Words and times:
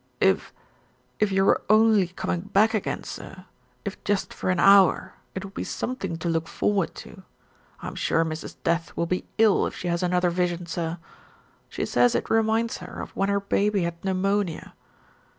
"If 0.19 0.51
if 1.19 1.31
you 1.31 1.45
were 1.45 1.61
only 1.69 2.07
coming 2.07 2.39
back 2.41 2.73
again, 2.73 3.03
sir, 3.03 3.45
if 3.85 4.03
just 4.03 4.33
for 4.33 4.49
an 4.49 4.59
hour, 4.59 5.13
it 5.35 5.45
would 5.45 5.53
be 5.53 5.63
something 5.63 6.17
to 6.17 6.27
look 6.27 6.47
forward 6.47 6.95
to. 7.05 7.21
I'm 7.83 7.93
sure 7.93 8.25
Mrs. 8.25 8.55
Death 8.63 8.97
will 8.97 9.05
be 9.05 9.25
ill 9.37 9.67
if. 9.67 9.75
she 9.75 9.89
has 9.89 10.01
another 10.01 10.31
vision, 10.31 10.65
sir. 10.65 10.97
She 11.69 11.85
says 11.85 12.15
it 12.15 12.31
reminds 12.31 12.77
her 12.77 12.99
of 12.99 13.11
when 13.15 13.29
her 13.29 13.39
baby 13.41 13.83
had 13.83 14.03
pneumonia. 14.03 14.73